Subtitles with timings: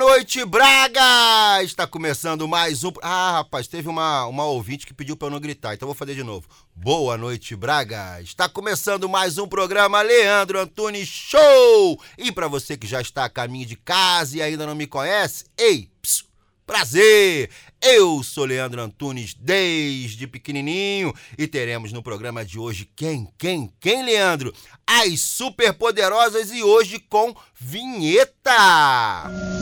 [0.00, 1.62] noite, Braga!
[1.62, 2.90] Está começando mais um.
[3.02, 6.14] Ah, rapaz, teve uma, uma ouvinte que pediu para eu não gritar, então vou fazer
[6.14, 6.48] de novo.
[6.74, 8.18] Boa noite, Braga!
[8.22, 12.00] Está começando mais um programa Leandro Antunes Show!
[12.16, 15.44] E para você que já está a caminho de casa e ainda não me conhece,
[15.58, 16.24] ei, psiu,
[16.66, 17.50] prazer!
[17.82, 24.04] Eu sou Leandro Antunes desde pequenininho e teremos no programa de hoje quem, quem, quem,
[24.04, 24.52] Leandro?
[24.86, 28.52] As superpoderosas e hoje com vinheta!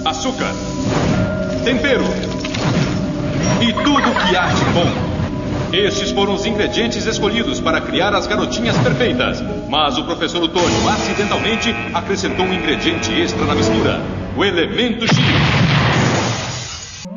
[0.04, 0.52] Açúcar,
[1.64, 2.02] tempero
[3.62, 5.08] e tudo que há de bom.
[5.72, 9.38] Estes foram os ingredientes escolhidos para criar as garotinhas perfeitas.
[9.68, 14.00] Mas o professor Otônio acidentalmente acrescentou um ingrediente extra na mistura:
[14.36, 15.97] o elemento X.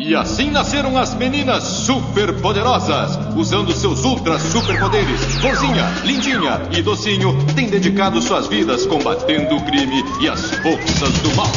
[0.03, 3.19] E assim nasceram as meninas superpoderosas.
[3.35, 10.03] Usando seus ultra superpoderes, Florzinha, Lindinha e Docinho têm dedicado suas vidas combatendo o crime
[10.19, 11.51] e as forças do mal.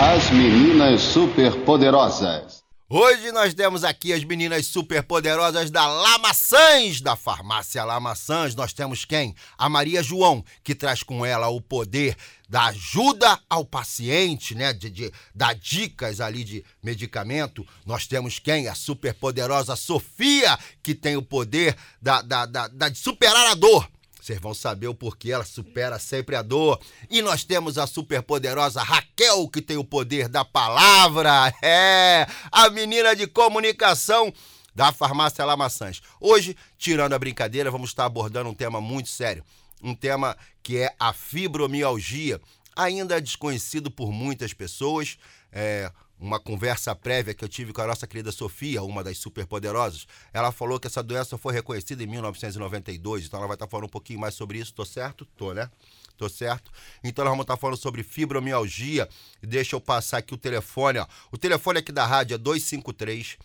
[0.00, 2.61] As meninas superpoderosas.
[2.94, 8.54] Hoje nós temos aqui as meninas superpoderosas da Lamaçãs, da farmácia Lamaçãs.
[8.54, 9.34] Nós temos quem?
[9.56, 12.14] A Maria João, que traz com ela o poder
[12.50, 14.74] da ajuda ao paciente, né?
[14.74, 17.66] De, de dar dicas ali de medicamento.
[17.86, 18.68] Nós temos quem?
[18.68, 23.88] A superpoderosa Sofia, que tem o poder da, da, da, da de superar a dor.
[24.22, 26.80] Vocês vão saber o porquê ela supera sempre a dor.
[27.10, 31.52] E nós temos a superpoderosa Raquel, que tem o poder da palavra.
[31.60, 34.32] É, a menina de comunicação
[34.74, 36.00] da farmácia Lamaçãs.
[36.20, 39.44] Hoje, tirando a brincadeira, vamos estar abordando um tema muito sério.
[39.82, 42.40] Um tema que é a fibromialgia,
[42.76, 45.18] ainda desconhecido por muitas pessoas.
[45.50, 45.90] É,
[46.22, 50.52] uma conversa prévia que eu tive com a nossa querida Sofia, uma das superpoderosas, ela
[50.52, 54.20] falou que essa doença foi reconhecida em 1992, então ela vai estar falando um pouquinho
[54.20, 55.26] mais sobre isso, tô certo?
[55.36, 55.68] Tô, né?
[56.16, 56.70] Tô certo?
[57.02, 59.08] Então nós vamos estar falando sobre fibromialgia.
[59.42, 61.06] Deixa eu passar aqui o telefone, ó.
[61.32, 63.38] O telefone aqui da rádio é 253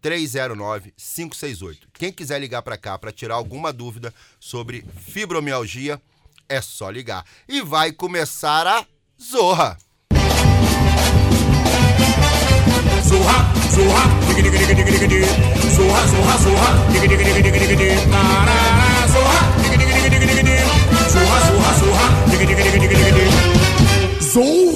[0.00, 1.88] 309 568.
[1.92, 6.02] Quem quiser ligar para cá para tirar alguma dúvida sobre fibromialgia,
[6.48, 7.24] é só ligar.
[7.48, 8.84] E vai começar a
[9.22, 9.78] Zorra.
[13.02, 13.36] Zorra,
[14.28, 15.28] diga diga diga diga diga diga.
[15.76, 17.96] Zorra, zorra, zorra, diga diga diga diga diga diga.
[18.12, 20.64] Tarara, zorra, diga diga diga diga diga diga.
[21.14, 23.32] Zorra, zorra, zorra, diga diga diga diga diga diga.
[24.20, 24.73] Zorra.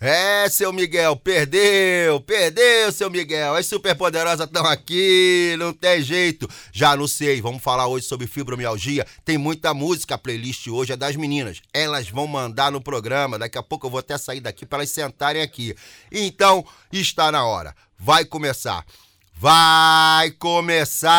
[0.00, 3.56] É, seu Miguel, perdeu, perdeu, seu Miguel.
[3.56, 6.48] As superpoderosas estão aqui, não tem jeito.
[6.72, 9.04] Já anunciei, vamos falar hoje sobre fibromialgia.
[9.24, 11.60] Tem muita música, a playlist hoje é das meninas.
[11.72, 14.90] Elas vão mandar no programa, daqui a pouco eu vou até sair daqui para elas
[14.90, 15.74] sentarem aqui.
[16.12, 17.74] Então, está na hora.
[17.98, 18.86] Vai começar.
[19.34, 21.10] Vai começar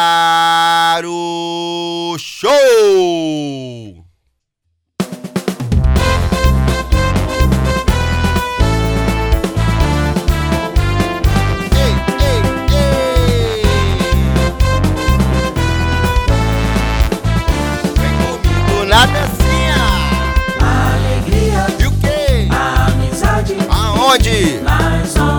[1.05, 4.08] o show!
[24.09, 25.38] Aonde?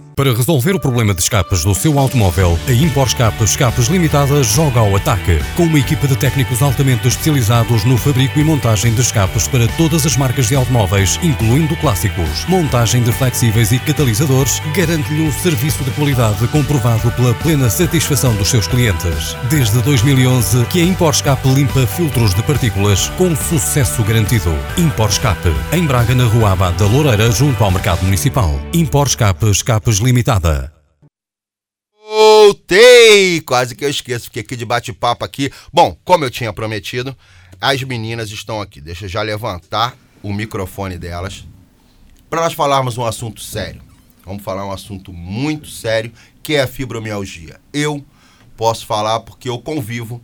[0.15, 4.81] Para resolver o problema de escapes do seu automóvel, a Impor Escape Escapes Limitada joga
[4.81, 5.39] ao ataque.
[5.55, 10.05] Com uma equipa de técnicos altamente especializados no fabrico e montagem de escapes para todas
[10.05, 12.45] as marcas de automóveis, incluindo clássicos.
[12.47, 18.49] Montagem de flexíveis e catalisadores garante-lhe um serviço de qualidade comprovado pela plena satisfação dos
[18.49, 19.35] seus clientes.
[19.49, 24.53] Desde 2011 que a Impor Escape limpa filtros de partículas com sucesso garantido.
[24.77, 28.59] Impor Escape, em Braga, na Rua Abad da Loureira, junto ao Mercado Municipal.
[28.73, 30.73] Impor Escape Escapes Limitada.
[32.07, 33.41] Voltei!
[33.41, 35.51] Quase que eu esqueço, fiquei aqui de bate-papo aqui.
[35.71, 37.15] Bom, como eu tinha prometido,
[37.59, 38.81] as meninas estão aqui.
[38.81, 41.45] Deixa eu já levantar o microfone delas
[42.31, 43.81] para nós falarmos um assunto sério.
[44.25, 47.59] Vamos falar um assunto muito sério, que é a fibromialgia.
[47.73, 48.05] Eu
[48.55, 50.21] posso falar porque eu convivo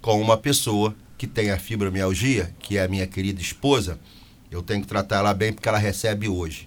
[0.00, 4.00] com uma pessoa que tem a fibromialgia, que é a minha querida esposa.
[4.50, 6.66] Eu tenho que tratar ela bem porque ela recebe hoje.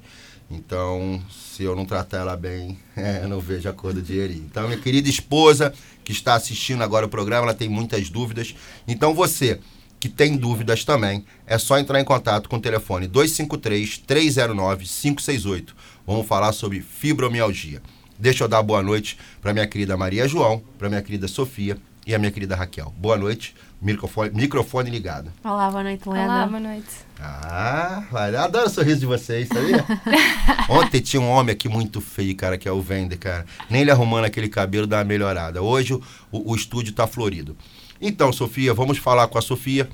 [0.55, 4.45] Então, se eu não tratar ela bem, é, não vejo a cor do dinheirinho.
[4.49, 5.71] Então, minha querida esposa,
[6.03, 8.55] que está assistindo agora o programa, ela tem muitas dúvidas.
[8.87, 9.59] Então, você
[9.99, 15.69] que tem dúvidas também, é só entrar em contato com o telefone 253-309-568.
[16.05, 17.81] Vamos falar sobre fibromialgia.
[18.19, 22.13] Deixa eu dar boa noite para minha querida Maria João, para minha querida Sofia e
[22.13, 22.93] a minha querida Raquel.
[22.97, 25.31] Boa noite, microfone, microfone ligado.
[25.43, 26.23] Olá, boa noite, Leda.
[26.23, 26.87] Olá, boa noite.
[27.19, 28.03] Ah,
[28.43, 29.85] adoro o sorriso de vocês, sabia?
[30.69, 33.45] Ontem tinha um homem aqui muito feio, cara, que é o Vender, cara.
[33.69, 35.61] Nem ele arrumando aquele cabelo dá uma melhorada.
[35.61, 36.01] Hoje o,
[36.31, 37.57] o estúdio tá florido.
[37.99, 39.89] Então, Sofia, vamos falar com a Sofia,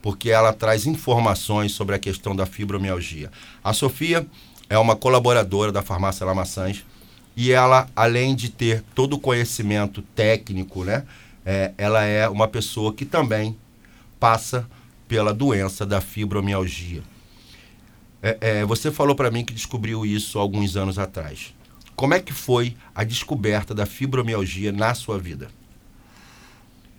[0.00, 3.30] porque ela traz informações sobre a questão da fibromialgia.
[3.62, 4.26] A Sofia
[4.70, 6.84] é uma colaboradora da farmácia Lamaçãs
[7.36, 11.04] e ela, além de ter todo o conhecimento técnico, né?
[11.44, 13.56] É, ela é uma pessoa que também
[14.18, 14.68] passa
[15.06, 17.02] pela doença da fibromialgia.
[18.22, 21.54] É, é, você falou para mim que descobriu isso alguns anos atrás.
[21.94, 25.50] Como é que foi a descoberta da fibromialgia na sua vida?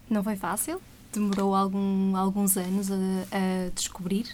[0.09, 0.80] Não foi fácil,
[1.12, 4.27] demorou algum, alguns anos a, a descobrir.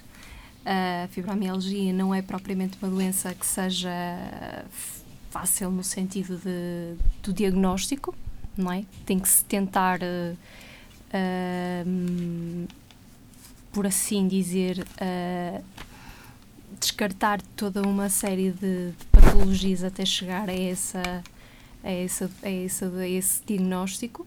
[0.66, 3.90] A fibromialgia não é propriamente uma doença que seja
[5.32, 8.14] fácil no sentido de, do diagnóstico,
[8.58, 8.86] não é?
[9.06, 10.38] Tem que se tentar, uh,
[13.72, 15.64] por assim dizer, uh,
[16.80, 21.24] descartar toda uma série de, de, patologias até chegar a, essa,
[21.84, 24.26] a, essa, a, essa, a esse diagnóstico.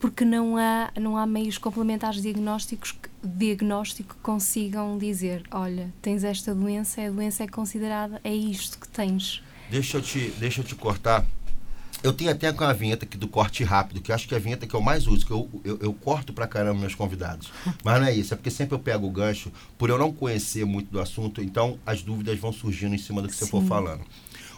[0.00, 6.24] porque não há, não há meios complementares diagnósticos que, diagnóstico que consigam dizer olha, tens
[6.24, 9.42] esta doença, a doença é considerada, é isto que tens.
[9.70, 11.26] Deixa eu te, deixa eu te cortar.
[12.02, 14.36] Eu tenho até com a vinheta aqui do corte rápido, que eu acho que é
[14.36, 17.50] a vinheta que eu mais uso, que eu, eu, eu, corto pra caramba meus convidados.
[17.82, 20.64] Mas não é isso, é porque sempre eu pego o gancho, por eu não conhecer
[20.64, 23.46] muito do assunto, então as dúvidas vão surgindo em cima do que Sim.
[23.46, 24.04] você for falando.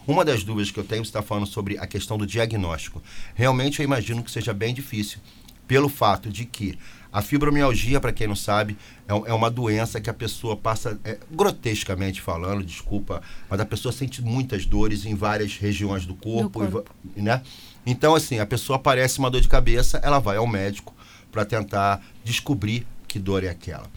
[0.07, 3.03] Uma das dúvidas que eu tenho, você está falando sobre a questão do diagnóstico.
[3.35, 5.19] Realmente eu imagino que seja bem difícil,
[5.67, 6.79] pelo fato de que
[7.13, 8.77] a fibromialgia, para quem não sabe,
[9.09, 13.93] é, é, uma doença que a pessoa passa, é, grotescamente falando, desculpa, mas a pessoa
[13.93, 16.95] sente muitas dores em várias regiões do corpo, do corpo.
[17.17, 17.43] E, né?
[17.85, 20.95] Então, assim, a pessoa aparece uma dor de cabeça, ela vai ao médico
[21.33, 23.91] para tentar descobrir que dor é aquela.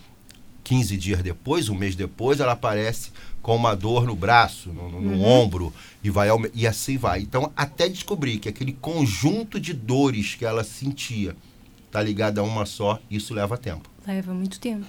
[0.64, 3.12] 15 dias depois, um mês depois, ela aparece
[3.42, 5.24] com uma dor no braço, no, no, no uhum.
[5.24, 7.20] ombro, e, vai ao, e assim vai.
[7.20, 11.36] Então, até descobrir que aquele conjunto de dores que ela sentia
[11.94, 13.88] está ligada a uma só, isso leva tempo.
[14.08, 14.88] Leva muito tempo.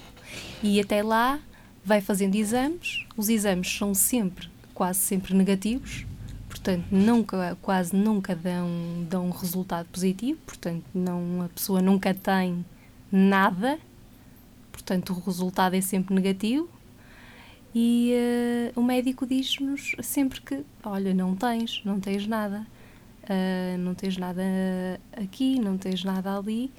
[0.62, 1.38] E até lá
[1.84, 6.06] vai fazendo exames, os exames são sempre, quase sempre negativos,
[6.48, 8.66] portanto, nunca, quase nunca dão,
[9.10, 12.64] dão um resultado positivo, portanto, não, a pessoa nunca tem
[13.12, 13.78] nada,
[14.72, 16.70] portanto, o resultado é sempre negativo.
[17.74, 18.14] E
[18.76, 22.64] uh, o médico diz-nos sempre que, olha, não tens, não tens nada,
[23.24, 24.42] uh, não tens nada
[25.12, 26.72] aqui, não tens nada ali,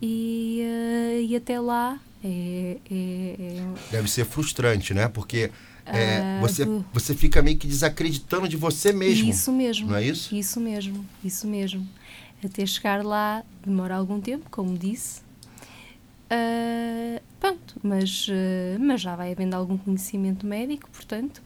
[0.00, 2.94] e, uh, e até lá é, é,
[3.38, 5.08] é, Deve ser frustrante, né?
[5.08, 5.50] Porque
[5.84, 9.28] é, uh, você, você fica meio que desacreditando de você mesmo.
[9.28, 9.88] Isso mesmo.
[9.88, 10.34] Não é isso?
[10.34, 11.86] Isso mesmo, isso mesmo.
[12.42, 15.20] Até chegar lá demora algum tempo, como disse.
[16.24, 21.42] Uh, pronto, mas, uh, mas já vai havendo algum conhecimento médico, portanto,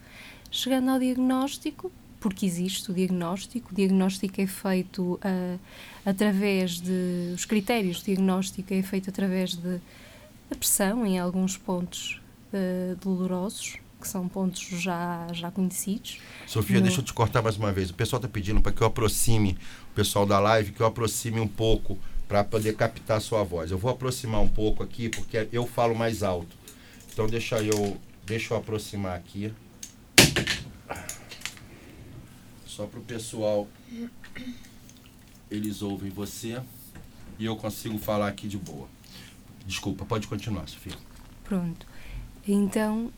[0.51, 5.61] chegando ao diagnóstico, porque existe o diagnóstico, o diagnóstico é feito uh,
[6.05, 7.33] através de.
[7.35, 9.81] Os critérios de diagnóstico é feito através de
[10.51, 12.21] a pressão em alguns pontos
[12.53, 16.19] uh, dolorosos, que são pontos já, já conhecidos.
[16.47, 16.83] Sofia, no...
[16.83, 17.91] deixa eu te cortar mais uma vez.
[17.91, 19.57] O pessoal está pedindo para que eu aproxime
[19.93, 23.71] o pessoal da live, que eu aproxime um pouco para poder captar a sua voz.
[23.71, 26.57] Eu vou aproximar um pouco aqui, porque eu falo mais alto.
[27.13, 27.97] Então deixa eu,
[28.27, 29.53] deixa eu aproximar aqui.
[32.79, 33.67] Só pro pessoal.
[35.51, 36.63] Eles ouvem você
[37.37, 38.87] e eu consigo falar aqui de boa.
[39.67, 40.95] Desculpa, pode continuar, Sofia.
[41.43, 41.85] Pronto.
[42.47, 43.13] Então,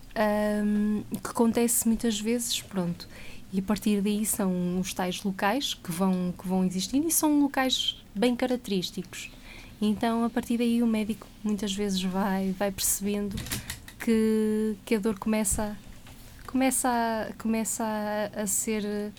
[1.13, 3.07] o que acontece muitas vezes, pronto,
[3.53, 7.43] e a partir daí são os tais locais que vão, que vão existindo e são
[7.43, 9.31] locais bem característicos.
[9.79, 13.37] Então, a partir daí, o médico muitas vezes vai, vai percebendo
[13.99, 15.77] que, que a dor começa,
[16.47, 19.13] começa, começa a, a ser.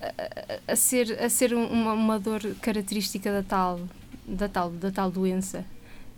[0.00, 3.80] A, a ser, a ser um- uma, uma dor característica da tal,
[4.26, 5.64] da tal, da tal doença,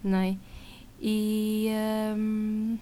[0.02, 0.37] não é?
[1.00, 1.68] E,
[2.16, 2.76] hum,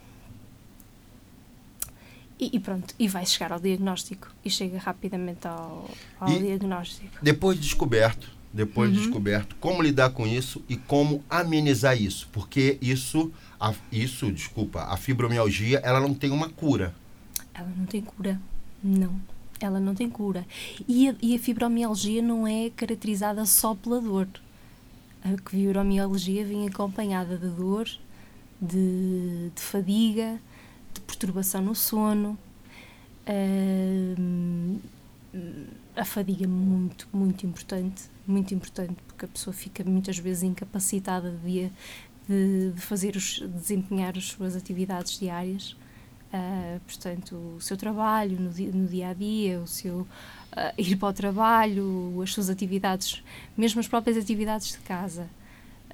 [2.38, 5.88] e, e pronto, e vai chegar ao diagnóstico e chega rapidamente ao,
[6.20, 7.16] ao E- diagnóstico.
[7.22, 9.04] Depois de descoberto, depois de Uhum.
[9.04, 12.28] descoberto, como lidar com isso e como amenizar isso?
[12.32, 16.94] Porque isso, a, isso, desculpa, a fibromialgia, ela não tem uma cura.
[17.54, 18.40] Ela não tem cura.
[18.82, 19.18] Não.
[19.60, 20.46] Ela não tem cura.
[20.86, 24.28] E a, e a fibromialgia não é caracterizada só pela dor.
[25.24, 27.88] A fibromialgia vem acompanhada de dor,
[28.60, 30.40] de, de fadiga,
[30.94, 32.38] de perturbação no sono.
[33.26, 34.78] Ahm,
[35.96, 38.04] a fadiga é muito, muito importante.
[38.26, 41.70] Muito importante, porque a pessoa fica muitas vezes incapacitada de,
[42.28, 45.76] de, de fazer os, de desempenhar as suas atividades diárias.
[46.32, 50.06] Ah, portanto, o seu trabalho no, no dia a dia, o seu
[50.52, 53.22] ah, ir para o trabalho, as suas atividades,
[53.56, 55.28] mesmo as próprias atividades de casa.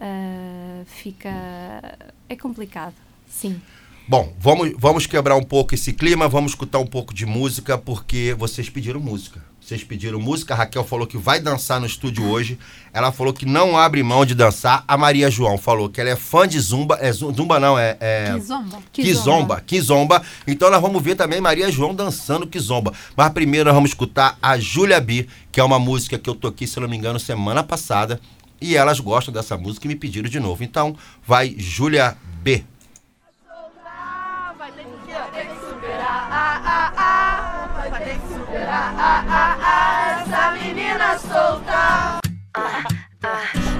[0.00, 1.98] Ah, fica.
[2.28, 2.94] É complicado,
[3.28, 3.60] sim.
[4.06, 8.34] Bom, vamos, vamos quebrar um pouco esse clima, vamos escutar um pouco de música, porque
[8.36, 9.42] vocês pediram música.
[9.60, 12.58] Vocês pediram música, a Raquel falou que vai dançar no estúdio hoje.
[12.92, 14.82] Ela falou que não abre mão de dançar.
[14.88, 16.98] A Maria João falou que ela é fã de zumba.
[17.00, 17.96] É zu- zumba não, é.
[18.00, 18.34] é...
[18.34, 18.82] Kizomba.
[18.92, 20.22] Kizomba, Kizomba.
[20.48, 22.92] Então nós vamos ver também Maria João dançando Kizomba.
[23.16, 26.66] Mas primeiro nós vamos escutar a Júlia B, que é uma música que eu toquei,
[26.66, 28.20] se não me engano, semana passada.
[28.60, 30.64] E elas gostam dessa música e me pediram de novo.
[30.64, 32.64] Então vai Júlia B.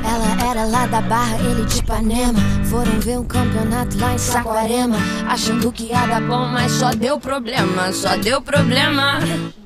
[0.05, 2.39] Ela era lá da Barra, ele de Ipanema.
[2.71, 4.97] Foram ver um campeonato lá em Saquarema.
[5.29, 9.19] Achando que ia dar bom, mas só deu problema, só deu problema.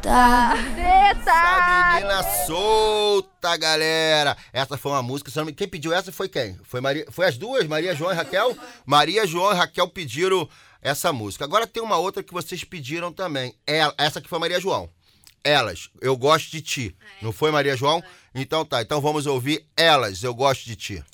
[0.00, 4.36] solta Essa menina solta, galera.
[4.52, 5.30] Essa foi uma música.
[5.52, 6.58] Quem pediu essa foi quem?
[6.64, 7.06] Foi, Maria...
[7.10, 8.56] foi as duas, Maria João e Raquel?
[8.86, 10.48] Maria João e Raquel pediram
[10.80, 11.44] essa música.
[11.44, 13.54] Agora tem uma outra que vocês pediram também.
[13.66, 14.88] Ela, essa que foi Maria João.
[15.42, 16.96] Elas, eu gosto de ti.
[17.20, 18.02] Não foi Maria João?
[18.34, 21.04] Então tá, então vamos ouvir Elas, eu gosto de ti.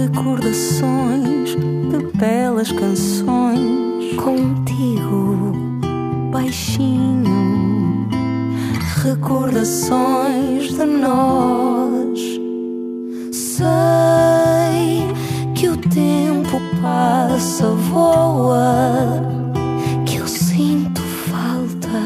[0.00, 5.52] Recordações de belas canções contigo,
[6.32, 8.08] baixinho.
[9.04, 12.18] Recordações de nós.
[13.30, 13.66] Sei
[15.54, 19.22] que o tempo passa, voa
[20.06, 22.00] que eu sinto falta,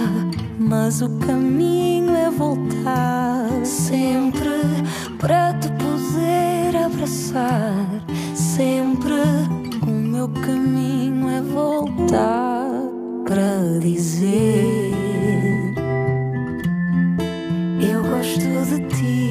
[0.58, 4.50] mas o caminho é voltar sempre
[5.16, 6.43] para te poder
[7.06, 8.00] Sempre
[9.82, 12.66] o meu caminho é voltar
[13.26, 14.90] para dizer
[17.92, 19.24] eu gosto de ti.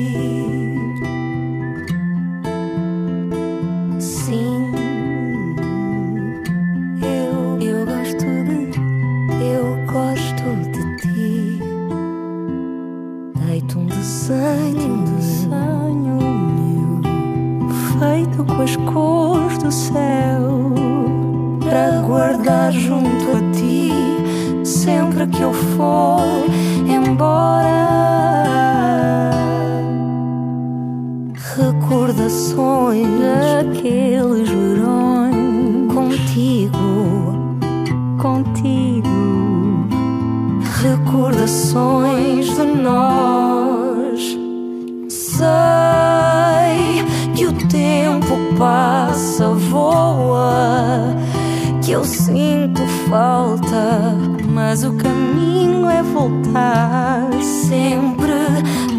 [52.63, 54.15] Sinto falta,
[54.47, 58.32] mas o caminho é voltar sempre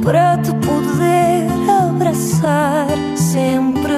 [0.02, 1.46] para te poder
[1.88, 2.86] abraçar.
[3.16, 3.94] Sempre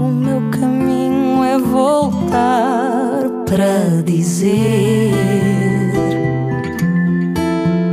[0.00, 5.12] o meu caminho é voltar para dizer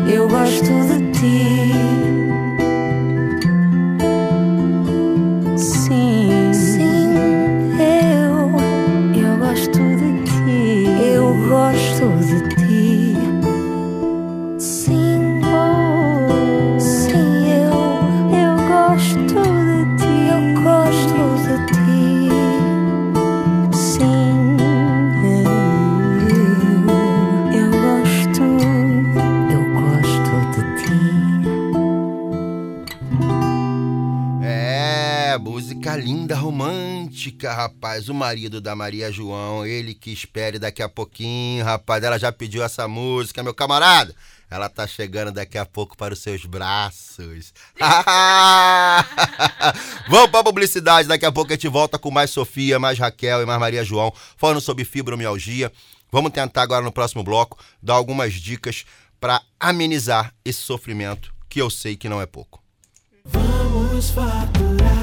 [0.07, 1.02] eu gosto de
[36.43, 38.09] romântica, rapaz.
[38.09, 42.03] O marido da Maria João, ele que espere daqui a pouquinho, rapaz.
[42.03, 44.13] Ela já pediu essa música, meu camarada.
[44.49, 47.53] Ela tá chegando daqui a pouco para os seus braços.
[50.09, 53.45] Vamos pra publicidade, daqui a pouco a gente volta com mais Sofia, mais Raquel e
[53.45, 55.71] mais Maria João, falando sobre fibromialgia.
[56.11, 58.85] Vamos tentar agora no próximo bloco dar algumas dicas
[59.19, 62.61] para amenizar esse sofrimento, que eu sei que não é pouco.
[63.25, 65.02] Vamos faturar.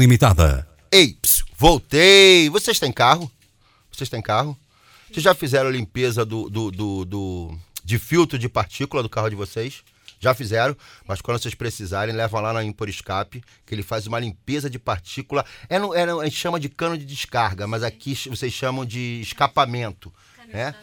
[0.01, 0.67] Limitada.
[0.91, 1.15] Ei,
[1.55, 2.49] voltei!
[2.49, 3.31] Vocês têm carro?
[3.91, 4.57] Vocês têm carro?
[5.11, 9.29] Vocês já fizeram a limpeza do, do, do, do- de filtro de partícula do carro
[9.29, 9.83] de vocês?
[10.19, 10.75] Já fizeram,
[11.07, 14.79] mas quando vocês precisarem, levam lá na Impor Escape, que ele faz uma limpeza de
[14.79, 15.45] partícula.
[15.69, 19.19] É no, é a gente chama de cano de descarga, mas aqui vocês chamam de
[19.21, 20.11] escapamento.
[20.51, 20.73] Né?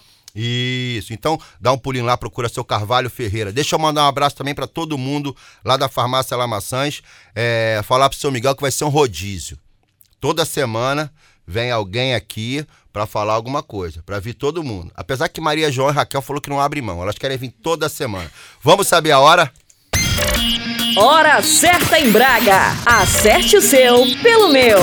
[0.40, 3.52] Isso, então dá um pulinho lá, procura seu Carvalho Ferreira.
[3.52, 7.02] Deixa eu mandar um abraço também para todo mundo lá da Farmácia Lamaçãs.
[7.34, 9.58] É, falar pro seu Miguel que vai ser um rodízio.
[10.20, 11.12] Toda semana
[11.44, 14.92] vem alguém aqui para falar alguma coisa, para vir todo mundo.
[14.94, 17.88] Apesar que Maria João e Raquel falou que não abre mão, elas querem vir toda
[17.88, 18.30] semana.
[18.62, 19.52] Vamos saber a hora?
[20.96, 22.76] Hora certa em Braga.
[22.86, 24.78] Acerte o seu pelo meu.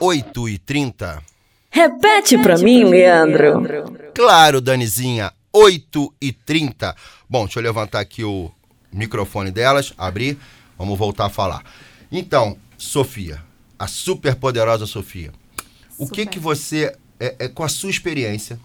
[0.00, 1.35] 8 e 30
[1.76, 3.62] Repete pra mim, Leandro.
[4.14, 6.96] Claro, Danizinha, 8 e 30
[7.28, 8.50] Bom, deixa eu levantar aqui o
[8.90, 10.38] microfone delas, abrir,
[10.78, 11.62] vamos voltar a falar.
[12.10, 13.42] Então, Sofia,
[13.78, 15.32] a super poderosa Sofia,
[15.98, 18.58] o que que você, é, é, com a sua experiência,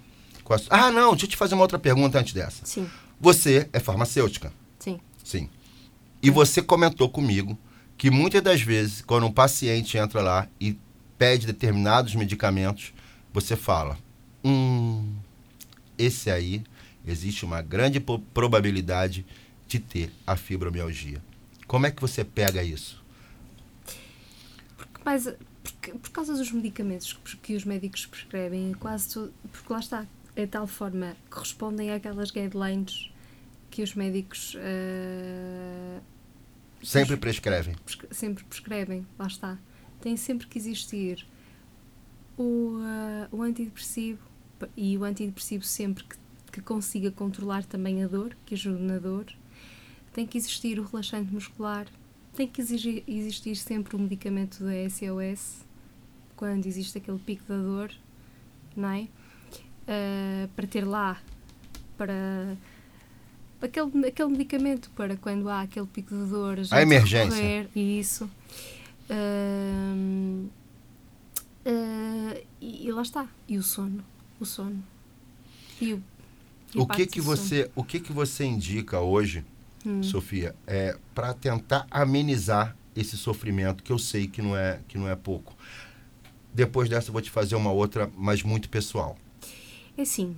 [0.46, 2.66] com a ah não, deixa eu te fazer uma outra pergunta antes dessa.
[2.66, 4.54] Sim, Você é farmacêutica?
[4.80, 5.02] sim.
[5.22, 5.50] Sim.
[6.24, 7.60] E você comentou comigo
[7.98, 10.80] que muitas das vezes, quando um paciente entra lá e
[11.18, 12.94] pede determinados medicamentos,
[13.34, 13.98] você fala:
[14.44, 15.16] hum,
[15.98, 16.64] esse aí
[17.06, 19.26] existe uma grande probabilidade
[19.68, 21.22] de ter a fibromialgia.
[21.68, 23.02] Como é que você pega isso?
[25.04, 25.28] Mas
[25.64, 30.06] porque, por causa dos medicamentos que, que os médicos prescrevem, quase tudo, porque lá está,
[30.36, 33.10] é de tal forma que respondem àquelas guidelines
[33.70, 36.00] que os médicos eh,
[36.84, 37.76] Sempre prescrevem.
[37.86, 39.58] prescre- sempre prescrevem, lá está.
[40.02, 41.26] Tem sempre que existir
[42.42, 44.20] o, ah, o antidepressivo
[44.76, 46.16] e o antidepressivo sempre que,
[46.52, 49.26] que consiga controlar também a dor, que ajude na dor.
[50.14, 51.88] Tem que existir o relaxante muscular,
[52.36, 55.64] tem que exigir- existir sempre o medicamento da SOS,
[56.36, 57.92] quando existe aquele pico da dor,
[58.76, 59.08] não é?
[59.88, 61.22] Ah, para ter lá,
[61.98, 62.58] para
[63.62, 67.36] aquele, aquele medicamento para quando há aquele pico de dor, a, gente emergência.
[67.38, 68.30] recorrer, isso.
[69.10, 70.44] Ah,
[72.88, 73.28] e, lá está.
[73.48, 74.04] E o sono.
[74.40, 74.84] O sono.
[75.80, 76.04] E o,
[76.76, 77.38] O que que do sono.
[77.38, 79.44] você, o que que você indica hoje,
[79.84, 80.04] Hum.
[80.04, 85.08] Sofia, é para tentar amenizar esse sofrimento que eu sei que não é que não
[85.08, 85.56] é pouco.
[86.54, 89.18] Depois dessa eu vou te fazer uma outra, mas muito pessoal.
[89.98, 90.38] É assim,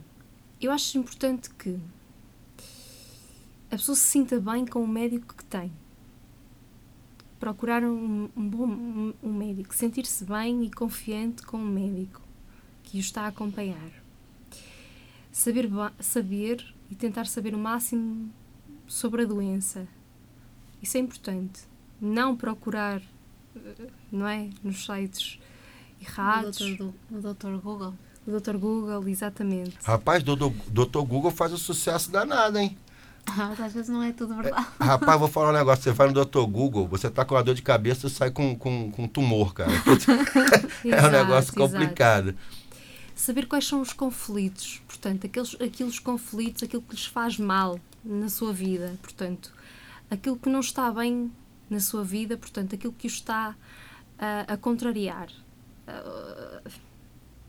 [0.61, 1.77] eu acho importante que
[3.69, 5.69] a pessoa se sinta bem com o médico que tem.
[7.37, 12.21] Procurar um, um bom um, um médico, sentir-se bem e confiante com o médico
[12.93, 13.89] que o está a acompanhar.
[15.31, 15.67] Saber,
[15.99, 18.29] saber e tentar saber o máximo
[18.85, 19.87] sobre a doença.
[20.79, 21.61] Isso é importante.
[21.99, 23.01] Não procurar,
[23.55, 24.47] eh, não é?
[24.63, 25.39] Nos sites
[25.99, 26.61] errados.
[26.61, 26.83] O Dr.
[27.09, 27.61] o Dr.
[27.63, 27.95] Google.
[28.27, 28.57] O Dr.
[28.57, 29.75] Google, exatamente.
[29.83, 30.51] Rapaz, Dr.
[30.69, 31.01] Dr.
[31.01, 32.77] Google faz um sucesso danado, hein?
[33.25, 34.67] Ah, às vezes não é tudo verdade.
[34.79, 35.83] Rapaz, vou falar um negócio.
[35.83, 36.41] Você vai no Dr.
[36.41, 39.71] Google, você tá com uma dor de cabeça e sai com, com, com tumor, cara.
[40.85, 41.55] é um negócio exato.
[41.55, 42.35] complicado.
[43.15, 48.27] Saber quais são os conflitos, portanto, aqueles, aqueles conflitos, aquilo que lhes faz mal na
[48.27, 49.53] sua vida, portanto,
[50.09, 51.31] aquilo que não está bem
[51.69, 53.55] na sua vida, portanto, aquilo que o está
[54.17, 55.29] a, a contrariar
[55.87, 56.61] ah,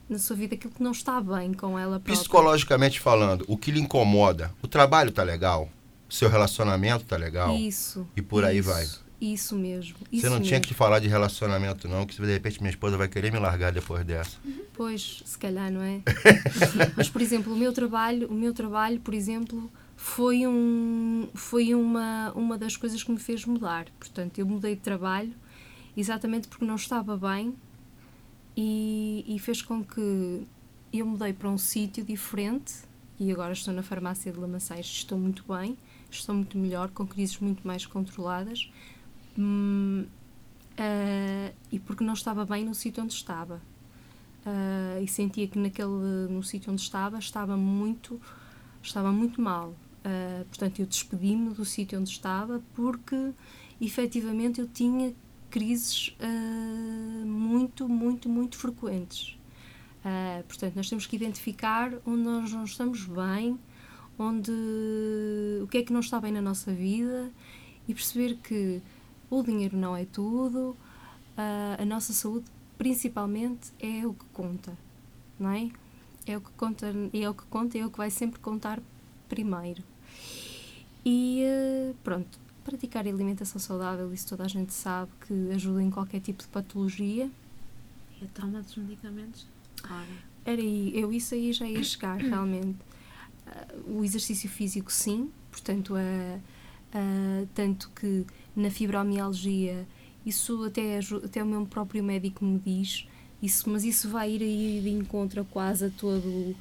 [0.08, 2.14] na sua vida, aquilo que não está bem com ela própria.
[2.14, 4.52] Psicologicamente falando, o que lhe incomoda?
[4.62, 5.68] O trabalho tá legal?
[6.08, 7.56] O seu relacionamento tá legal?
[7.56, 8.06] Isso.
[8.14, 8.86] E por aí isso, vai.
[9.32, 9.96] Isso mesmo.
[9.98, 10.66] Você isso não tinha mesmo.
[10.66, 14.04] que falar de relacionamento, não, que de repente minha esposa vai querer me largar depois
[14.04, 14.36] dessa.
[14.74, 16.02] Pois, se calhar, não é?
[16.94, 22.32] Mas, por exemplo, o meu trabalho, o meu trabalho, por exemplo, foi, um, foi uma,
[22.32, 23.86] uma das coisas que me fez mudar.
[23.98, 25.32] Portanto, eu mudei de trabalho
[25.96, 27.54] exatamente porque não estava bem
[28.54, 30.46] e, e fez com que
[30.92, 32.74] eu mudei para um sítio diferente
[33.18, 34.84] e agora estou na farmácia de Lamaçães.
[34.84, 35.78] Estou muito bem,
[36.10, 38.68] estou muito melhor, com crises muito mais controladas.
[39.38, 40.04] Ah,
[41.70, 43.60] e porque não estava bem no sítio onde estava.
[44.44, 48.20] Ah, e sentia que naquele, no sítio onde estava estava muito,
[48.82, 49.74] estava muito mal.
[50.04, 53.32] Ah, portanto, eu despedi-me do sítio onde estava porque
[53.80, 55.14] efetivamente eu tinha
[55.50, 59.38] crises ah, muito, muito, muito frequentes.
[60.46, 63.58] Portanto, nós temos que identificar onde nós não estamos bem,
[64.18, 64.52] onde
[65.62, 67.32] o que é que não está bem na nossa vida
[67.88, 68.82] e perceber que
[69.38, 70.76] o dinheiro não é tudo,
[71.36, 72.46] ah, a nossa saúde
[72.78, 74.76] principalmente é o que conta,
[75.38, 75.70] não é?
[76.26, 78.80] É o que conta, é o que conta, é o que vai sempre contar
[79.28, 79.82] primeiro.
[81.04, 86.20] E eh, pronto, praticar alimentação saudável, isso toda a gente sabe que ajuda em qualquer
[86.20, 87.30] tipo de patologia.
[88.20, 89.46] E a toma dos medicamentos?
[89.84, 90.06] Ora.
[90.46, 92.78] Era aí, eu isso aí já ia chegar realmente.
[93.46, 96.38] Ah, o exercício físico, sim, portanto, a,
[96.98, 98.24] a- tanto que
[98.56, 99.86] na fibromialgia,
[100.24, 103.06] isso até, até o meu próprio médico me diz,
[103.42, 106.56] isso, mas isso vai ir aí de encontro a quase a todo.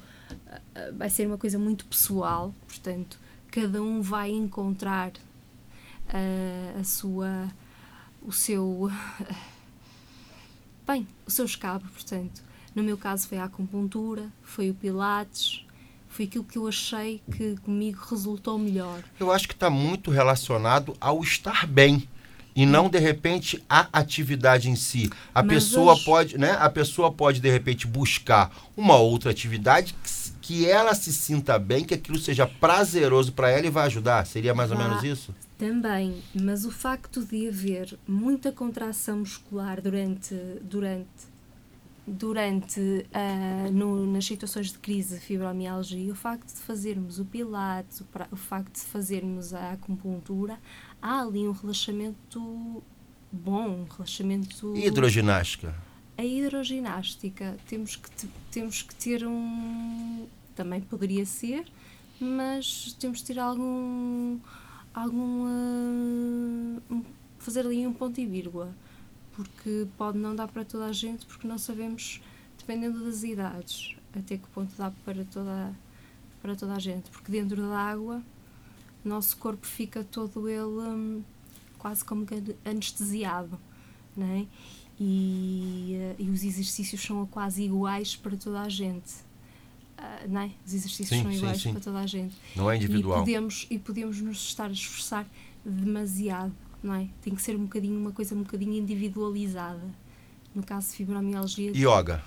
[0.96, 3.18] vai ser uma coisa muito pessoal, portanto,
[3.50, 5.12] cada um vai encontrar
[6.78, 7.48] a sua.
[8.22, 8.90] o seu.
[10.86, 12.42] bem, o seu escape, portanto.
[12.74, 15.64] No meu caso foi a acupuntura, foi o pilates,
[16.14, 19.02] foi aquilo que eu achei que comigo resultou melhor.
[19.18, 22.08] Eu acho que está muito relacionado ao estar bem
[22.54, 25.10] e não de repente a atividade em si.
[25.34, 26.52] A Mas pessoa hoje- pode, né?
[26.52, 31.82] A pessoa pode de repente buscar uma outra atividade que, que ela se sinta bem,
[31.84, 34.24] que aquilo seja prazeroso para ela e vai ajudar.
[34.24, 35.34] Seria mais ou Vá- menos isso?
[35.58, 41.08] Também, mas o facto de haver muita contração muscular durante, durante,
[42.06, 48.00] durante ah, no- nas situações de crise de fibromialgia, o facto de fazermos o pilates,
[48.00, 50.58] o, pra- o facto de fazermos a acupuntura,
[51.00, 52.82] há ali um relaxamento
[53.32, 54.76] bom, um relaxamento...
[54.76, 55.74] E hidroginástica?
[56.16, 60.26] A hidroginástica, temos que, te- temos que ter um.
[60.54, 61.64] Também poderia ser,
[62.20, 64.38] mas temos que ter algum.
[64.94, 65.44] algum.
[65.46, 67.02] um-
[67.38, 68.72] fazer ali um ponto e vírgula.
[69.34, 72.20] Porque pode não dar para toda a gente, porque não sabemos,
[72.58, 75.74] dependendo das idades, até que ponto dá para toda,
[76.40, 77.10] para toda a gente.
[77.10, 78.22] Porque dentro da água,
[79.04, 81.22] o nosso corpo fica todo ele hum,
[81.78, 82.26] quase como
[82.64, 83.58] anestesiado,
[84.16, 84.46] não é?
[84.98, 89.12] E, eh, e os exercícios são quase iguais para toda a gente.
[89.98, 90.50] Ah, não é?
[90.66, 91.72] Os exercícios Sim, são sim, iguais sim.
[91.72, 92.36] para toda a gente.
[92.54, 93.18] Não é individual.
[93.18, 95.26] E podemos, e podemos nos estar a esforçar
[95.64, 97.08] demasiado, não é?
[97.22, 99.82] Tem que ser um bocadinho, uma coisa um bocadinho individualizada.
[100.54, 101.72] No caso de fibromialgia.
[101.74, 102.22] Yoga.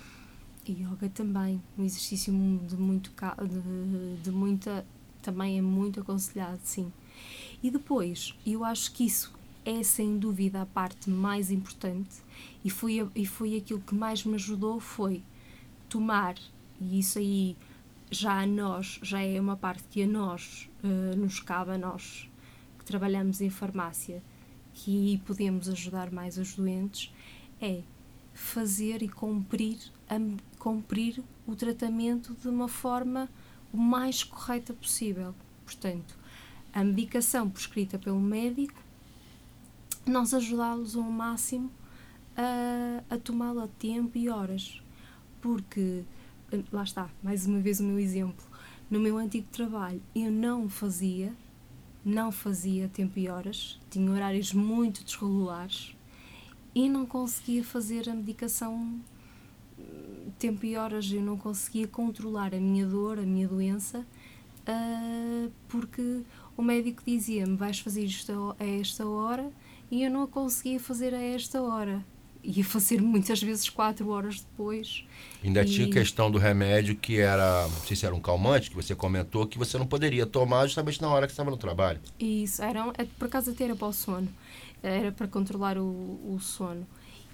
[0.67, 2.33] Yoga também, um exercício
[2.67, 3.13] de muito
[3.47, 4.85] de, de muita
[5.21, 6.91] também é muito aconselhado, sim.
[7.61, 9.33] E depois, eu acho que isso
[9.65, 12.15] é sem dúvida a parte mais importante
[12.63, 15.21] e foi e foi aquilo que mais me ajudou foi
[15.89, 16.35] tomar
[16.79, 17.57] e isso aí
[18.09, 22.29] já a nós já é uma parte que a nós eh, nos cabe a nós
[22.79, 24.23] que trabalhamos em farmácia
[24.77, 27.11] que podemos ajudar mais os doentes
[27.59, 27.81] é
[28.31, 29.79] fazer e cumprir,
[30.59, 33.27] cumprir o tratamento de uma forma
[33.73, 35.33] o mais correta possível.
[35.65, 36.15] Portanto,
[36.71, 38.79] a medicação prescrita pelo médico,
[40.05, 41.71] nós ajudá-los ao máximo
[42.35, 44.79] a, a tomá-la a tempo e horas.
[45.41, 46.03] Porque,
[46.71, 48.45] lá está, mais uma vez o meu exemplo,
[48.91, 51.33] no meu antigo trabalho eu não fazia,
[52.03, 55.95] não fazia tempo e horas, tinha horários muito desregulares
[56.73, 58.99] e não conseguia fazer a medicação
[59.79, 64.05] hum, tempo e horas, eu não conseguia controlar a minha dor, a minha doença,
[64.65, 66.21] ah, porque
[66.55, 69.51] o médico dizia-me vais fazer isto a esta hora
[69.89, 72.03] e eu não a conseguia fazer a esta hora.
[72.49, 75.03] Ia fazer muitas vezes quatro horas depois.
[75.43, 78.69] Ainda E- tinha a questão do remédio que era, não sei se era um calmante,
[78.69, 81.99] que você comentou, que você não poderia tomar justamente na hora que estava no trabalho.
[82.17, 84.29] Isso, era, é, por acaso até era para o sono,
[84.81, 86.88] era para controlar o, o sono.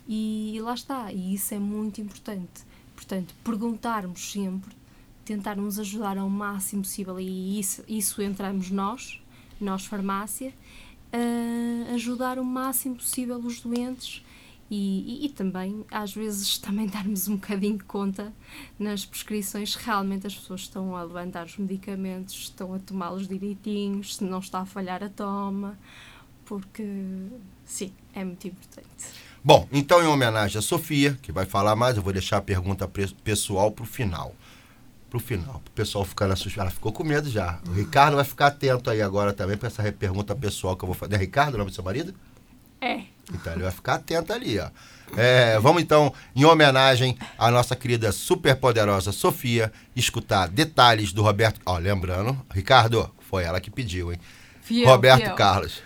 [0.07, 2.63] E lá está, e isso é muito importante.
[2.95, 4.75] Portanto, perguntarmos sempre,
[5.23, 9.21] tentarmos ajudar ao máximo possível, e isso, isso entramos nós,
[9.61, 10.51] nós farmácia,
[11.11, 14.23] a ajudar o máximo possível os doentes
[14.73, 18.33] e, e, e também, às vezes, também darmos um bocadinho de conta
[18.79, 24.23] nas prescrições, realmente as pessoas estão a levantar os medicamentos, estão a tomá-los direitinhos, se
[24.23, 25.77] não está a falhar a toma,
[26.43, 26.83] porque,
[27.63, 28.87] sim, é muito importante.
[29.43, 32.89] Bom, então em homenagem a Sofia, que vai falar mais, eu vou deixar a pergunta
[33.23, 34.33] pessoal pro final.
[35.09, 36.61] Pro final, pro pessoal ficar na suspeita.
[36.61, 37.59] Ela ficou com medo já.
[37.67, 40.95] O Ricardo vai ficar atento aí agora também para essa pergunta pessoal que eu vou
[40.95, 41.13] fazer.
[41.13, 42.15] É Ricardo o nome do seu marido?
[42.81, 43.12] É.
[43.31, 44.69] Então ele vai ficar atento ali, ó.
[45.15, 51.61] É, vamos então, em homenagem à nossa querida superpoderosa Sofia, escutar detalhes do Roberto.
[51.65, 54.19] Ó, lembrando, Ricardo, foi ela que pediu, hein?
[54.61, 55.35] Fiel, Roberto fiel.
[55.35, 55.83] Carlos.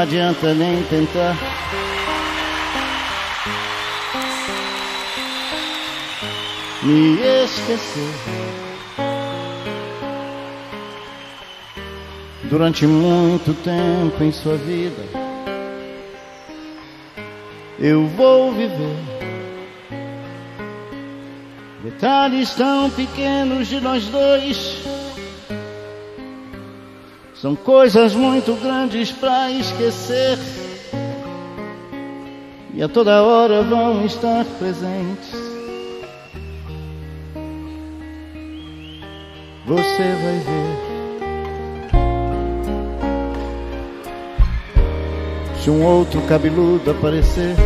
[0.00, 1.36] Não adianta nem tentar.
[6.82, 8.14] Me esquecer.
[12.44, 15.02] Durante muito tempo em sua vida,
[17.78, 18.96] eu vou viver.
[21.84, 24.82] Detalhes tão pequenos de nós dois.
[27.40, 30.38] São coisas muito grandes para esquecer.
[32.74, 35.32] E a toda hora vão estar presentes.
[39.66, 40.90] Você vai ver.
[45.62, 47.56] Se um outro cabeludo aparecer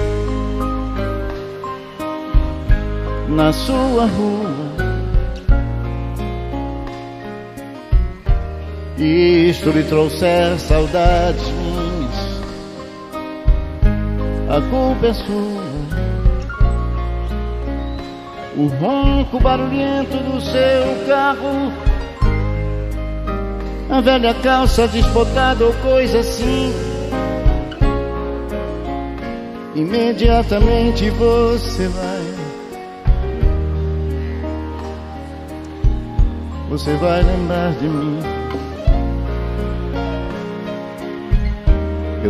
[3.29, 4.64] na sua rua.
[8.99, 11.53] E isto lhe trouxer saudades
[14.55, 15.65] a culpa é sua.
[18.57, 21.73] O ronco barulhento do seu carro,
[23.91, 26.73] a velha calça desbotada ou coisa assim.
[29.75, 32.35] Imediatamente você vai.
[36.69, 38.34] Você vai lembrar de mim.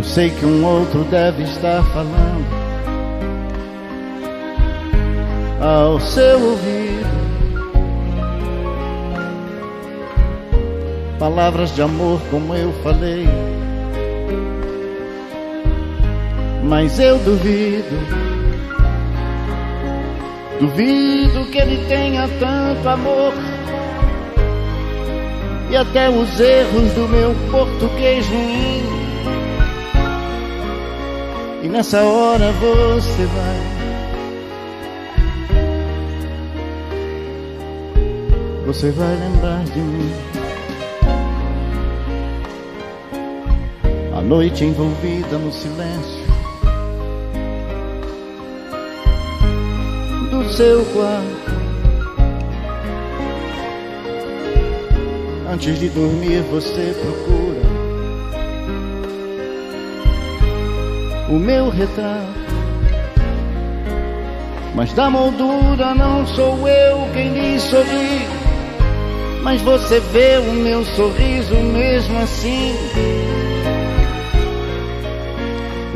[0.04, 2.46] Sei que um outro deve estar falando
[5.60, 6.84] ao seu ouvido
[11.24, 13.26] palavras de amor como eu falei.
[16.62, 17.96] Mas eu duvido,
[20.60, 23.32] duvido que ele tenha tanto amor.
[25.70, 28.93] E até os erros do meu português ruim
[31.64, 33.60] e nessa hora você vai.
[38.66, 40.12] Você vai lembrar de mim.
[44.14, 46.24] A noite envolvida no silêncio
[50.30, 51.54] Do seu quarto.
[55.50, 57.73] Antes de dormir você procura
[61.28, 62.44] o meu retrato.
[64.74, 68.26] Mas da moldura não sou eu quem lhe sorri.
[69.42, 72.74] Mas você vê o meu sorriso mesmo assim.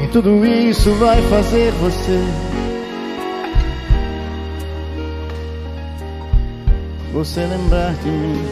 [0.02, 2.24] E tudo isso vai fazer você.
[7.12, 8.44] Você lembrar de mim.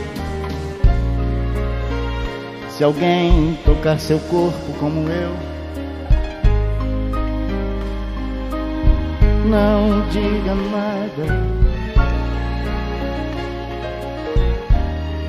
[2.71, 5.56] Se alguém tocar seu corpo como eu.
[9.47, 11.47] Não diga nada.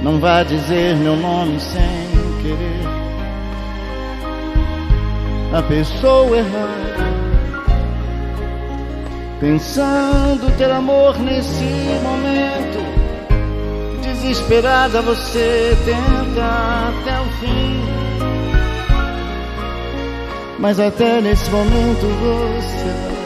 [0.01, 1.81] Não vá dizer meu nome sem
[2.41, 2.87] querer.
[5.53, 7.07] A pessoa errada,
[9.39, 11.63] pensando ter amor nesse
[12.03, 12.87] momento.
[14.01, 17.81] Desesperada você tenta até o fim.
[20.59, 23.16] Mas até nesse momento você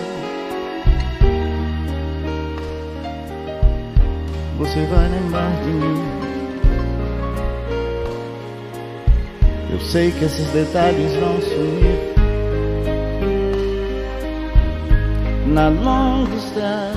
[4.61, 6.03] você vai lembrar de mim.
[9.71, 11.99] Eu sei que esses detalhes vão sumir
[15.47, 16.91] na longa estrada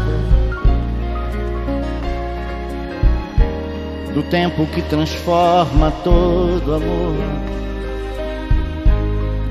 [4.13, 7.17] do tempo que transforma todo amor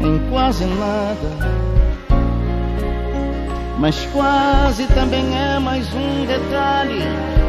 [0.02, 1.63] em quase nada.
[3.80, 7.42] Mas quase também é mais um detalhe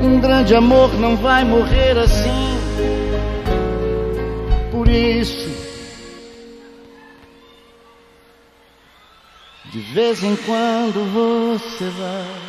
[0.00, 2.58] um grande amor não vai morrer assim.
[4.70, 5.48] Por isso,
[9.72, 12.48] de vez em quando você vai.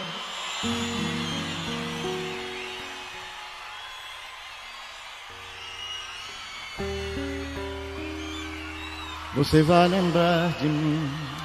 [9.36, 11.39] Você vai lembrar de mim.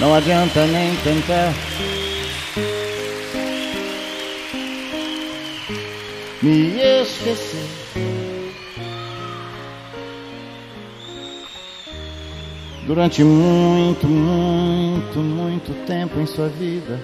[0.00, 1.52] não adianta nem tentar
[6.42, 7.68] me esquecer.
[12.86, 16.98] Durante muito, muito, muito tempo em sua vida,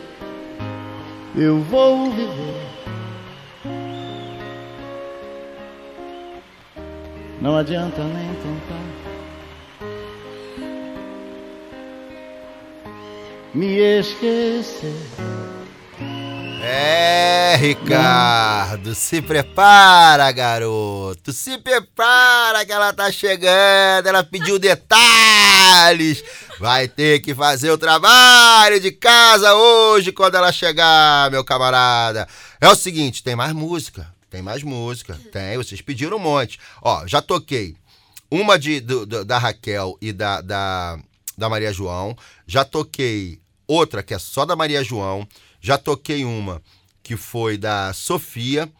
[1.36, 2.66] eu vou viver.
[7.42, 8.86] Não adianta nem tentar.
[13.57, 14.95] Me esquecer.
[16.63, 21.33] É, Ricardo, se prepara, garoto.
[21.33, 24.07] Se prepara que ela tá chegando.
[24.09, 26.23] Ela pediu detalhes.
[26.59, 32.27] Vai ter que fazer o trabalho de casa hoje quando ela chegar, meu camarada.
[32.61, 34.13] É o seguinte, tem mais música.
[34.29, 35.19] Tem mais música.
[35.33, 36.59] Tem, vocês pediram um monte.
[36.83, 37.75] Ó, já toquei
[38.31, 40.99] uma de, do- do- da Raquel e da, da,
[41.39, 42.17] da Maria João.
[42.47, 45.27] Já toquei outra que é só da Maria João.
[45.61, 46.62] Já toquei uma
[47.03, 48.71] que foi da Sofia.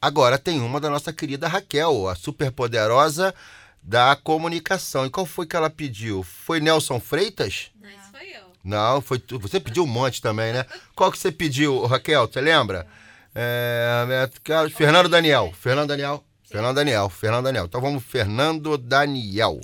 [0.00, 3.34] Agora tem uma da nossa querida Raquel, a superpoderosa
[3.82, 5.06] da comunicação.
[5.06, 6.22] E qual foi que ela pediu?
[6.22, 7.70] Foi Nelson Freitas?
[7.82, 8.44] Isso foi eu.
[8.62, 9.38] Não, foi tu.
[9.38, 10.64] Você pediu um monte também, né?
[10.94, 12.26] Qual que você pediu, Raquel?
[12.26, 12.86] Você lembra?
[13.34, 15.52] É, Beto Carlos, Fernando Daniel.
[15.58, 16.24] Fernando Daniel.
[16.48, 17.10] Fernando Daniel.
[17.10, 17.64] Fernando Daniel.
[17.66, 19.60] Então vamos, Fernando Daniel.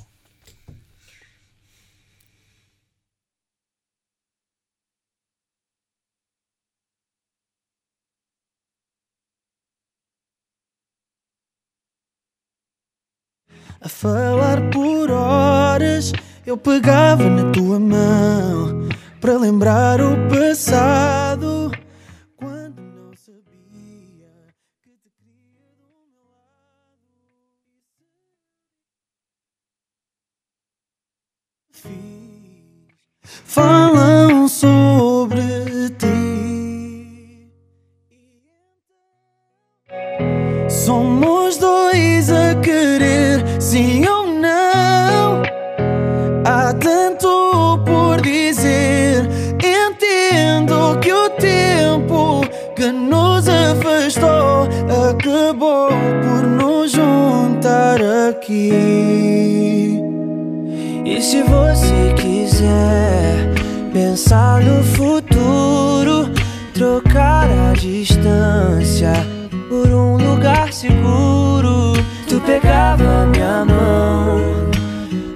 [13.82, 16.12] A falar por horas,
[16.44, 18.86] eu pegava na tua mão
[19.20, 21.70] para lembrar o passado.
[22.36, 24.52] Quando não sabia
[24.82, 25.10] que te.
[33.24, 37.48] Falam sobre ti.
[40.68, 43.29] Somos dois a querer,
[43.70, 45.42] sim ou não.
[46.44, 49.28] Há tanto por dizer.
[49.62, 52.44] Entendo que o tempo
[52.74, 54.66] que nos afastou
[55.08, 60.02] acabou por nos juntar aqui.
[61.04, 63.54] E se você quiser
[63.92, 66.28] pensar no futuro,
[66.74, 69.12] trocar a distância
[69.68, 71.92] por um lugar seguro,
[72.46, 74.40] pegava minha mão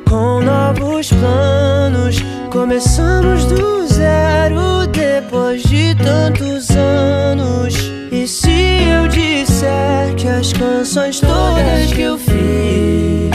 [0.09, 2.22] com novos planos.
[2.50, 7.74] Começamos do zero depois de tantos anos.
[8.11, 8.50] E se
[8.88, 13.30] eu disser que as canções todas que eu fiz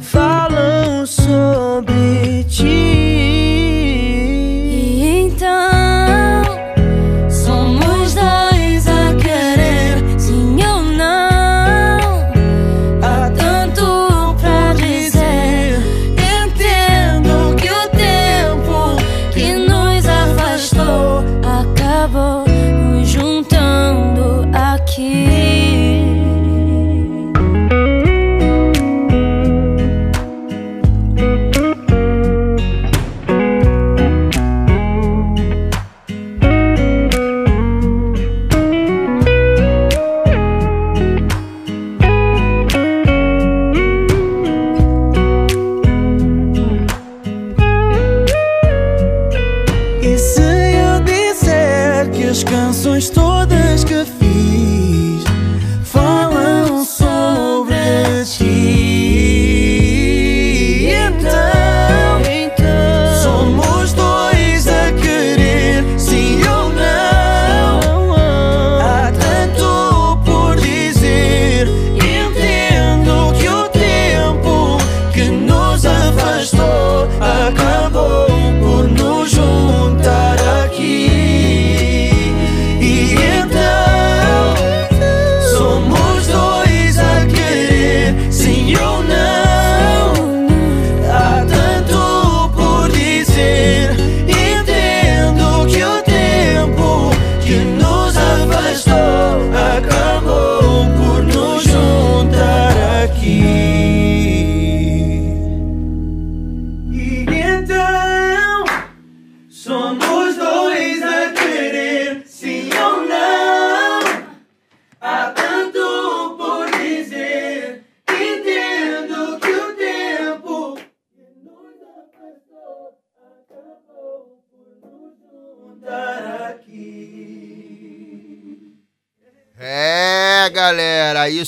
[0.00, 2.85] falam sobre ti?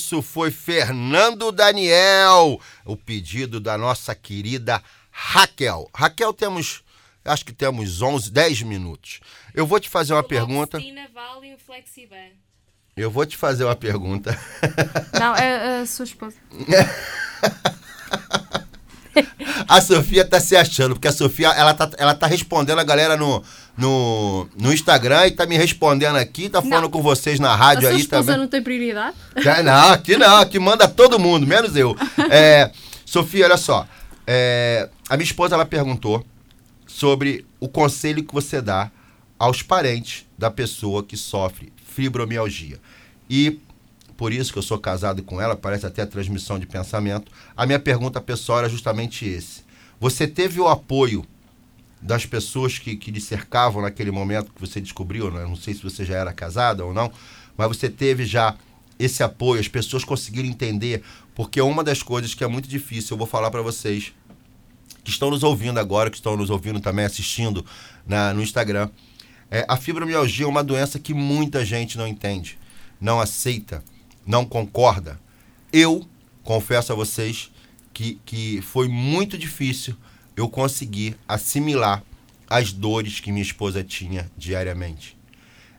[0.08, 5.86] Isso foi Fernando Daniel, o pedido da nossa querida Raquel.
[5.94, 6.82] Raquel, temos,
[7.22, 9.20] acho que temos 11, 10 minutos.
[9.54, 10.78] Eu vou te fazer uma pergunta.
[10.78, 11.58] Vale.
[12.96, 14.34] Eu vou te fazer uma pergunta.
[15.20, 16.36] Não, é a sua esposa.
[19.68, 23.16] A Sofia tá se achando, porque a Sofia, ela tá, ela tá respondendo a galera
[23.16, 23.42] no,
[23.78, 26.90] no, no Instagram e tá me respondendo aqui, tá falando Não.
[26.90, 28.36] com vocês na A rádio sua aí também.
[28.36, 29.16] não tem prioridade?
[29.38, 31.96] Já- Não, aqui não, aqui manda todo mundo, menos eu.
[32.30, 32.70] É,
[33.06, 33.86] Sofia, olha só.
[34.26, 36.24] é, a minha esposa ela perguntou
[36.86, 38.90] sobre o conselho que você dá
[39.38, 42.78] aos parentes da pessoa que sofre fibromialgia.
[43.30, 43.60] E
[44.16, 47.30] por isso que eu sou casado com ela, parece até transmissão de pensamento.
[47.56, 49.62] A minha pergunta pessoal era justamente esse.
[50.00, 51.24] Você teve o apoio
[52.00, 55.44] das pessoas que, que lhe cercavam naquele momento que você descobriu, né?
[55.44, 57.10] não sei se você já era casada ou não,
[57.56, 58.56] mas você teve já
[58.98, 61.02] esse apoio, as pessoas conseguiram entender,
[61.34, 64.12] porque uma das coisas que é muito difícil, eu vou falar para vocês,
[65.04, 67.64] que estão nos ouvindo agora, que estão nos ouvindo também, assistindo
[68.06, 68.90] na, no Instagram,
[69.50, 72.58] é, a fibromialgia é uma doença que muita gente não entende,
[73.00, 73.82] não aceita,
[74.26, 75.18] não concorda.
[75.72, 76.06] Eu
[76.42, 77.50] confesso a vocês
[77.94, 79.96] que, que foi muito difícil
[80.38, 82.04] eu conseguir assimilar
[82.48, 85.18] as dores que minha esposa tinha diariamente.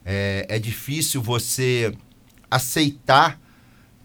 [0.04, 1.96] É, é difícil você
[2.52, 3.40] aceitar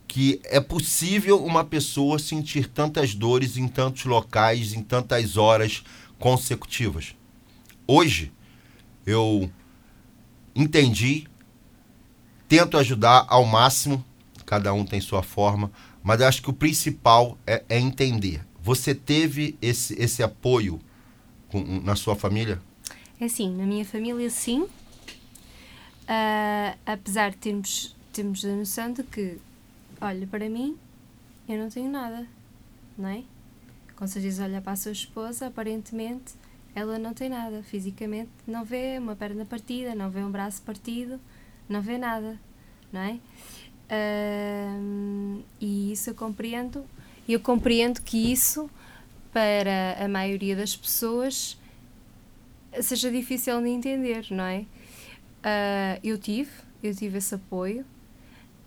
[0.07, 5.83] que é possível uma pessoa sentir tantas dores em tantos locais, em tantas horas
[6.21, 7.17] consecutivas.
[7.85, 8.33] Hoje,
[9.05, 9.51] eu
[10.55, 11.27] entendi,
[12.47, 14.05] tento ajudar ao máximo,
[14.47, 18.41] cada um tem sua forma, mas acho que o principal é, é entender.
[18.65, 20.81] Você teve esse, esse apoio
[21.51, 22.59] com- na sua família?
[23.21, 24.67] É assim, na minha família sim.
[26.09, 29.37] Ah, apesar de termos, termos a noção de que,
[30.01, 30.79] olha, para mim,
[31.47, 32.27] eu não tenho nada,
[32.97, 33.23] não é?
[33.97, 36.33] Com certeza olha para a sua esposa, aparentemente
[36.75, 37.63] ela não tem nada.
[37.63, 41.21] Fisicamente não vê uma perna partida, não vê um braço partido,
[41.69, 42.41] não vê nada,
[42.91, 43.19] não é?
[43.91, 46.83] Ahm, e isso eu compreendo.
[47.27, 48.71] E eu compreendo que isso,
[49.33, 51.59] para a maioria das pessoas,
[52.83, 54.67] seja difícil de entender, não é?
[55.43, 56.51] Ah, eu tive,
[56.83, 57.85] eu tive esse apoio.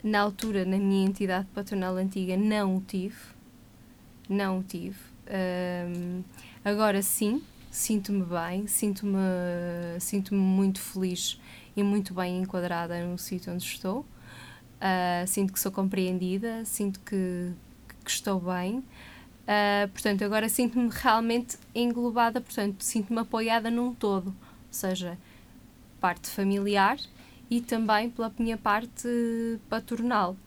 [0.03, 3.17] Na altura, na minha entidade patronal antiga, não o tive.
[4.29, 4.97] Não o tive.
[5.27, 6.23] Ahm,
[6.63, 9.19] agora sim, sinto-me bem, sinto-me
[9.99, 11.39] sinto muito feliz
[11.75, 14.05] e muito bem enquadrada no sítio onde estou.
[14.79, 17.51] Ah, sinto que sou compreendida, sinto que,
[18.07, 18.81] que estou bem.
[19.45, 24.35] Ah, portanto, agora sinto-me realmente englobada, portanto, sinto-me apoiada num todo, ou
[24.71, 25.17] seja,
[25.99, 26.97] parte familiar
[27.49, 29.07] e também pela minha parte
[29.69, 30.37] patronal.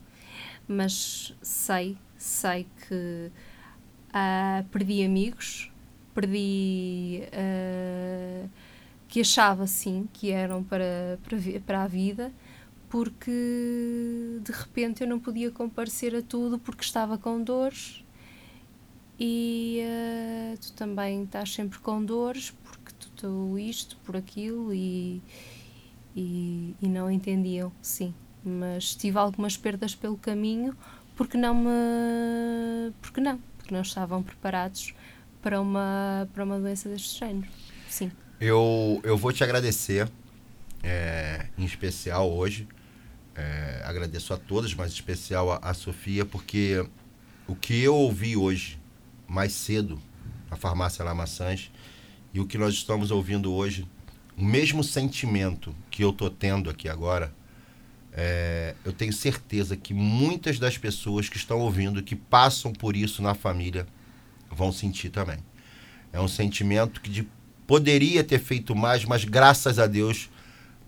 [0.67, 3.31] Mas sei, sei que
[4.13, 5.71] ah, perdi amigos,
[6.15, 8.49] perdi ah,
[9.07, 12.33] que achava sim que eram para, para, para a vida,
[12.91, 13.31] porque
[14.43, 18.05] de repente eu não podia comparecer a tudo porque estava com dores
[19.19, 25.23] e ah, tu também estás sempre com dores porque tu, tu isto, por aquilo e,
[26.17, 28.13] e, e não entendiam, sim.
[28.45, 30.77] Mas tive algumas perdas pelo caminho
[31.15, 32.93] porque não me.
[33.03, 34.95] porque não, porque não estavam preparados
[35.43, 37.49] para uma, para uma doença deste género.
[37.89, 38.11] Sim.
[38.41, 40.11] Eu, eu vou te agradecer,
[40.83, 42.67] é, em especial hoje.
[43.35, 46.85] É, agradeço a todos, mas em especial a, a Sofia, porque
[47.47, 48.79] o que eu ouvi hoje,
[49.27, 50.01] mais cedo,
[50.51, 51.71] na farmácia Lamaçãs,
[52.35, 53.87] e o que nós estamos ouvindo hoje,
[54.37, 57.33] o mesmo sentimento que eu tô tendo aqui agora,
[58.13, 63.23] é, eu tenho certeza que muitas das pessoas que estão ouvindo, que passam por isso
[63.23, 63.87] na família,
[64.51, 65.39] vão sentir também.
[66.13, 67.29] É um sentimento que de-
[67.67, 70.29] poderia ter feito mais, mas graças a Deus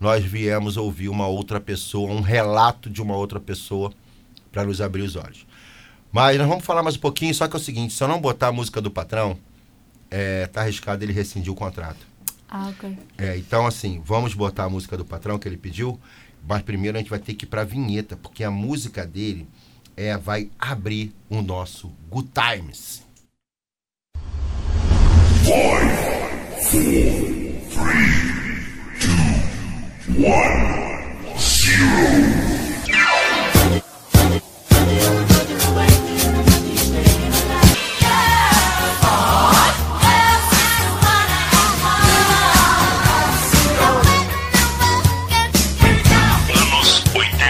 [0.03, 3.89] nós viemos ouvir uma outra pessoa, um relato de uma outra pessoa
[4.51, 5.47] para nos abrir os olhos.
[6.11, 8.19] Mas nós vamos falar mais um pouquinho, só que é o seguinte, se eu não
[8.19, 9.39] botar a música do patrão,
[10.11, 12.05] é, tá arriscado ele rescindir o contrato.
[12.49, 12.97] Ah, ok.
[13.17, 15.97] É, então, assim, vamos botar a música do patrão que ele pediu,
[16.45, 19.47] mas primeiro a gente vai ter que ir pra vinheta, porque a música dele
[19.95, 23.03] é, vai abrir o nosso Good Times.
[30.05, 31.63] Anos
[47.15, 47.43] 80.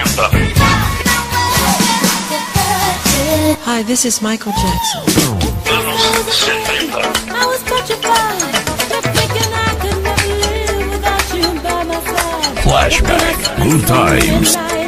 [3.66, 5.02] Hi, this is Michael Jackson.
[12.74, 13.56] Flashback.
[13.62, 14.83] Good times.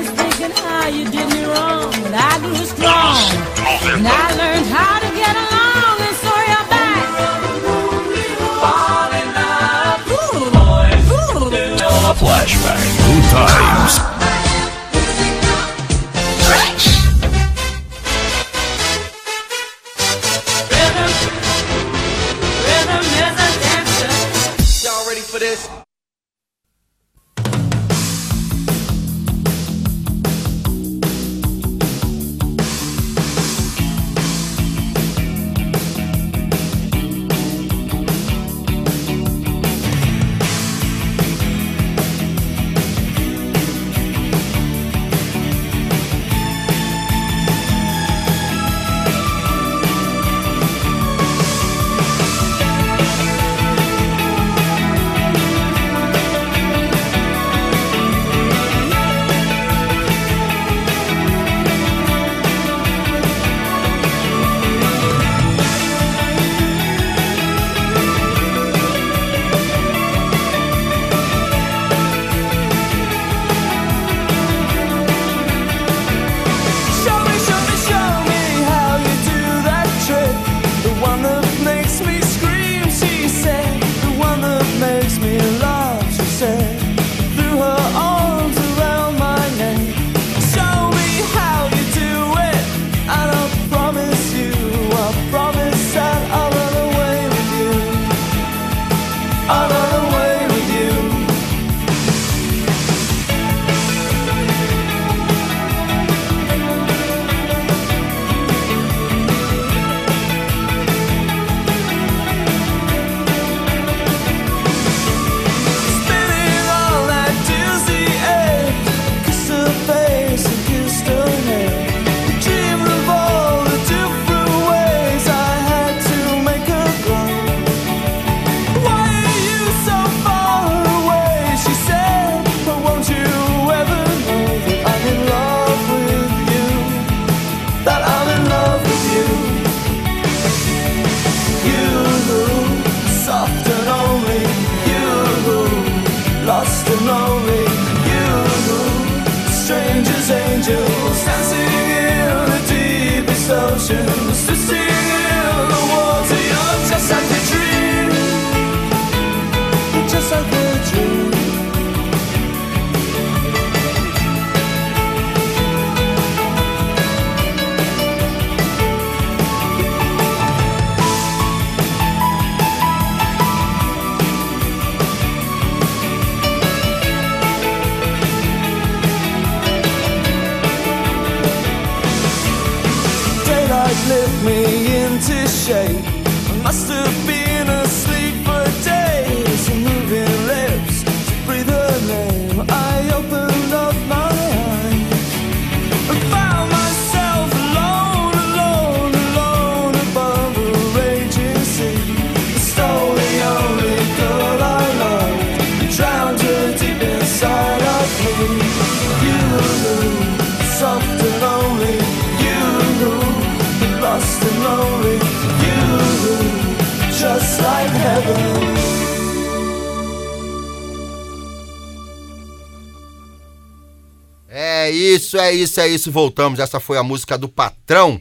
[225.16, 226.11] Isso, é isso, é isso.
[226.11, 226.59] Voltamos.
[226.59, 228.20] Essa foi a música do patrão.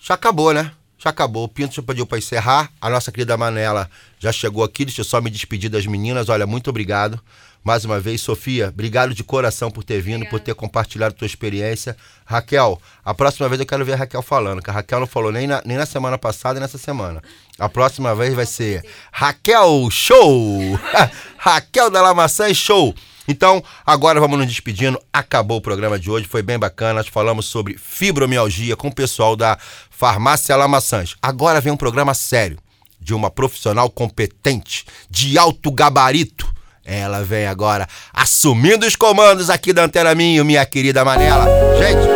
[0.00, 0.72] Já acabou, né?
[0.98, 1.44] Já acabou.
[1.44, 2.70] O Pinto já pediu para encerrar.
[2.80, 4.84] A nossa querida Manela já chegou aqui.
[4.84, 6.28] Deixa eu só me despedir das meninas.
[6.28, 7.20] Olha, muito obrigado.
[7.66, 11.96] Mais uma vez, Sofia, obrigado de coração por ter vindo, por ter compartilhado tua experiência.
[12.24, 15.32] Raquel, a próxima vez eu quero ver a Raquel falando, que a Raquel não falou
[15.32, 17.20] nem na, nem na semana passada nem nessa semana.
[17.58, 20.78] A próxima vez vai ser Raquel Show!
[21.38, 22.94] Raquel da Lamaçã Show!
[23.28, 25.00] Então, agora vamos nos despedindo.
[25.12, 26.94] Acabou o programa de hoje, foi bem bacana.
[26.94, 29.58] Nós falamos sobre fibromialgia com o pessoal da
[29.90, 31.14] Farmácia Lamaçãs.
[31.20, 32.58] Agora vem um programa sério,
[33.00, 36.54] de uma profissional competente, de alto gabarito.
[36.84, 41.46] Ela vem agora assumindo os comandos aqui da Antena Minho, minha querida Manela.
[41.78, 42.15] Gente,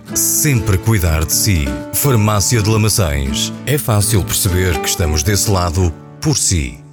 [0.15, 1.65] sempre cuidar de si.
[1.93, 3.53] Farmácia de Lamaçães.
[3.65, 6.80] É fácil perceber que estamos desse lado por si.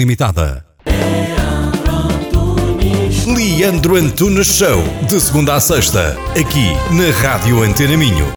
[0.00, 0.64] Limitada.
[3.26, 8.32] Leandro Antunes Show, de segunda a sexta, aqui na Rádio Antena Minho.